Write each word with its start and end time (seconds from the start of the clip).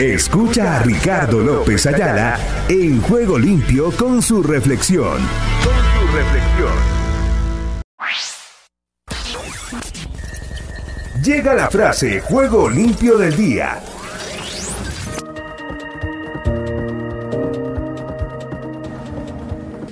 Escucha 0.00 0.76
a 0.76 0.82
Ricardo 0.82 1.40
López 1.40 1.84
Ayala 1.84 2.40
en 2.70 3.02
Juego 3.02 3.38
Limpio 3.38 3.90
con 3.90 4.22
su 4.22 4.42
reflexión. 4.42 5.18
Con 5.62 5.74
su 5.92 6.16
reflexión. 6.16 6.72
Llega 11.22 11.52
la 11.52 11.68
frase 11.68 12.20
Juego 12.20 12.70
Limpio 12.70 13.18
del 13.18 13.36
Día. 13.36 13.78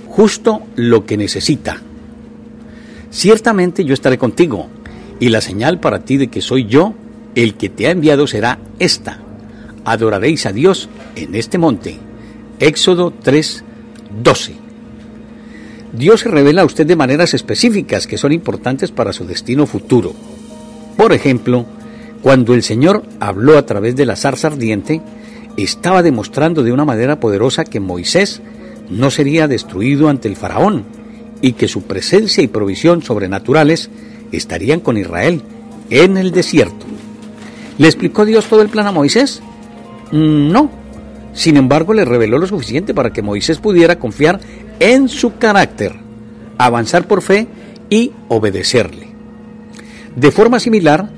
Justo 0.07 0.63
lo 0.77 1.05
que 1.05 1.19
necesita. 1.19 1.83
Ciertamente 3.11 3.85
yo 3.85 3.93
estaré 3.93 4.17
contigo, 4.17 4.71
y 5.21 5.29
la 5.29 5.43
señal 5.43 5.81
para 5.81 5.99
ti 5.99 6.17
de 6.17 6.29
que 6.29 6.41
soy 6.41 6.65
yo 6.65 6.95
el 7.35 7.57
que 7.57 7.69
te 7.69 7.89
ha 7.89 7.91
enviado 7.91 8.27
será 8.27 8.59
esta 8.79 9.28
adoraréis 9.93 10.47
a 10.47 10.53
Dios 10.53 10.89
en 11.17 11.35
este 11.35 11.59
monte. 11.59 11.97
Éxodo 12.59 13.13
3, 13.23 13.65
12. 14.23 14.55
Dios 15.93 16.21
se 16.21 16.29
revela 16.29 16.63
a 16.63 16.67
usted 16.67 16.87
de 16.87 16.97
maneras 16.97 17.35
específicas 17.35 18.07
que 18.07 18.19
son 18.19 18.33
importantes 18.33 18.91
para 18.91 19.13
su 19.13 19.27
destino 19.27 19.67
futuro. 19.67 20.13
Por 20.97 21.13
ejemplo, 21.13 21.65
cuando 22.23 22.55
el 22.55 22.63
Señor 22.63 23.05
habló 23.21 23.57
a 23.57 23.65
través 23.65 23.97
de 23.97 24.07
la 24.07 24.17
zarza 24.17 24.49
ardiente, 24.49 25.01
estaba 25.57 26.03
demostrando 26.03 26.63
de 26.63 26.73
una 26.73 26.85
manera 26.85 27.21
poderosa 27.21 27.65
que 27.65 27.81
Moisés 27.81 28.43
no 28.91 29.11
sería 29.11 29.49
destruido 29.49 30.09
ante 30.09 30.29
el 30.29 30.37
faraón 30.37 30.85
y 31.41 31.53
que 31.53 31.69
su 31.69 31.83
presencia 31.83 32.43
y 32.43 32.49
provisión 32.49 33.03
sobrenaturales 33.03 33.91
estarían 34.33 34.81
con 34.81 34.97
Israel 34.97 35.43
en 35.91 36.17
el 36.17 36.33
desierto. 36.33 36.87
¿Le 37.79 37.87
explicó 37.87 38.25
Dios 38.25 38.47
todo 38.47 38.63
el 38.63 38.69
plan 38.69 38.87
a 38.87 38.93
Moisés? 38.93 39.41
Mm, 40.13 40.51
no. 40.51 40.71
Sin 41.33 41.57
embargo, 41.57 41.95
le 41.95 42.05
reveló 42.05 42.39
lo 42.39 42.47
suficiente 42.47 42.95
para 42.95 43.13
que 43.13 43.23
Moisés 43.23 43.59
pudiera 43.59 43.99
confiar 43.99 44.41
en 44.81 45.09
su 45.09 45.37
carácter, 45.37 45.95
avanzar 46.57 47.07
por 47.07 47.23
fe 47.23 47.47
y 47.91 48.13
obedecerle. 48.29 49.09
De 50.17 50.31
forma 50.31 50.59
similar, 50.59 51.11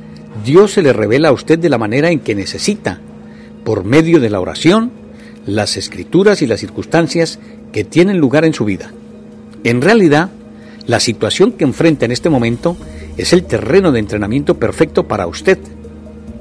Dios 0.44 0.72
se 0.72 0.82
le 0.82 0.92
revela 0.92 1.28
a 1.28 1.32
usted 1.32 1.58
de 1.58 1.70
la 1.70 1.78
manera 1.78 2.10
en 2.10 2.20
que 2.20 2.34
necesita, 2.34 3.00
por 3.64 3.84
medio 3.84 4.20
de 4.20 4.30
la 4.30 4.40
oración, 4.40 4.90
las 5.46 5.76
escrituras 5.76 6.42
y 6.42 6.46
las 6.46 6.60
circunstancias 6.60 7.38
que 7.72 7.84
tienen 7.84 8.18
lugar 8.18 8.44
en 8.44 8.52
su 8.52 8.64
vida. 8.64 8.92
En 9.64 9.80
realidad, 9.80 10.30
la 10.86 11.00
situación 11.00 11.52
que 11.52 11.64
enfrenta 11.64 12.04
en 12.04 12.12
este 12.12 12.30
momento 12.30 12.76
es 13.16 13.32
el 13.32 13.44
terreno 13.44 13.92
de 13.92 14.00
entrenamiento 14.00 14.58
perfecto 14.58 15.06
para 15.06 15.26
usted 15.26 15.58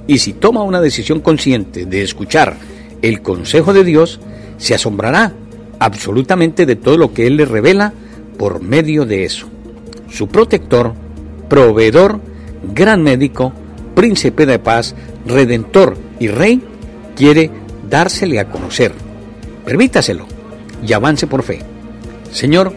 y 0.09 0.17
si 0.17 0.33
toma 0.33 0.63
una 0.63 0.81
decisión 0.81 1.19
consciente 1.19 1.85
de 1.85 2.01
escuchar 2.01 2.57
el 3.03 3.21
consejo 3.21 3.73
de 3.73 3.83
Dios, 3.83 4.19
se 4.57 4.73
asombrará 4.73 5.33
absolutamente 5.77 6.65
de 6.65 6.75
todo 6.75 6.97
lo 6.97 7.13
que 7.13 7.27
Él 7.27 7.37
le 7.37 7.45
revela 7.45 7.93
por 8.35 8.59
medio 8.59 9.05
de 9.05 9.23
eso. 9.23 9.47
Su 10.09 10.27
protector, 10.27 10.95
proveedor, 11.47 12.19
gran 12.73 13.03
médico, 13.03 13.53
príncipe 13.93 14.47
de 14.47 14.57
paz, 14.57 14.95
redentor 15.27 15.95
y 16.19 16.27
rey, 16.27 16.59
quiere 17.15 17.51
dársele 17.87 18.39
a 18.39 18.49
conocer. 18.49 18.93
Permítaselo 19.63 20.25
y 20.87 20.91
avance 20.91 21.27
por 21.27 21.43
fe. 21.43 21.59
Señor, 22.31 22.73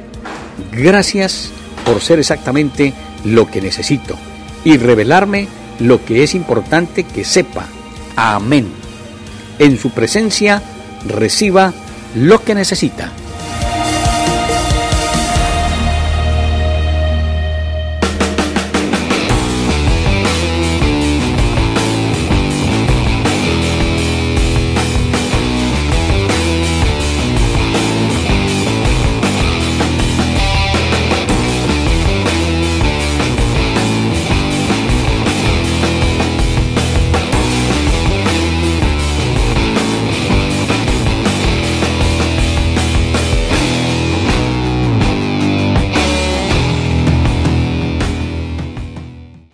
gracias 0.71 1.51
por 1.87 2.03
ser 2.03 2.19
exactamente 2.19 2.93
lo 3.25 3.51
que 3.51 3.63
necesito 3.63 4.19
y 4.65 4.77
revelarme 4.77 5.49
lo 5.83 6.05
que 6.05 6.23
es 6.23 6.35
importante 6.35 7.05
que 7.05 7.25
sepa. 7.25 7.67
Amén. 8.17 8.69
En 9.59 9.79
su 9.79 9.91
presencia 9.91 10.63
reciba 11.07 11.73
lo 12.15 12.43
que 12.43 12.55
necesita. 12.55 13.11